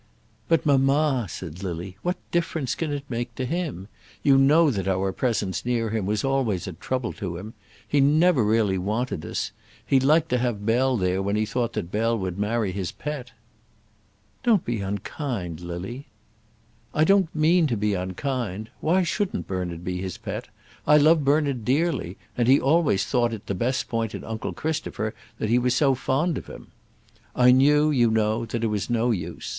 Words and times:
"But, 0.47 0.65
mamma," 0.65 1.27
said 1.29 1.61
Lily, 1.61 1.95
"what 2.01 2.17
difference 2.31 2.73
can 2.73 2.91
it 2.91 3.03
make 3.07 3.35
to 3.35 3.45
him? 3.45 3.87
You 4.23 4.35
know 4.35 4.71
that 4.71 4.87
our 4.87 5.11
presence 5.11 5.63
near 5.63 5.91
him 5.91 6.07
was 6.07 6.23
always 6.23 6.65
a 6.65 6.73
trouble 6.73 7.13
to 7.21 7.37
him. 7.37 7.53
He 7.87 7.99
never 8.01 8.43
really 8.43 8.79
wanted 8.79 9.23
us. 9.23 9.51
He 9.85 9.99
liked 9.99 10.29
to 10.29 10.39
have 10.39 10.65
Bell 10.65 10.97
there 10.97 11.21
when 11.21 11.35
he 11.35 11.45
thought 11.45 11.73
that 11.73 11.91
Bell 11.91 12.17
would 12.17 12.39
marry 12.39 12.71
his 12.71 12.91
pet." 12.91 13.33
"Don't 14.41 14.65
be 14.65 14.81
unkind, 14.81 15.59
Lily." 15.59 16.07
"I 16.95 17.03
don't 17.03 17.29
mean 17.35 17.67
to 17.67 17.77
be 17.77 17.93
unkind. 17.93 18.71
Why 18.79 19.03
shouldn't 19.03 19.45
Bernard 19.45 19.83
be 19.83 20.01
his 20.01 20.17
pet? 20.17 20.47
I 20.87 20.97
love 20.97 21.23
Bernard 21.23 21.63
dearly, 21.63 22.17
and 22.35 22.49
always 22.59 23.05
thought 23.05 23.33
it 23.33 23.45
the 23.45 23.53
best 23.53 23.87
point 23.87 24.15
in 24.15 24.23
uncle 24.23 24.51
Christopher 24.53 25.13
that 25.37 25.49
he 25.49 25.59
was 25.59 25.75
so 25.75 25.93
fond 25.93 26.39
of 26.39 26.47
him. 26.47 26.69
I 27.35 27.51
knew, 27.51 27.91
you 27.91 28.09
know, 28.09 28.45
that 28.47 28.63
it 28.63 28.67
was 28.73 28.89
no 28.89 29.11
use. 29.11 29.49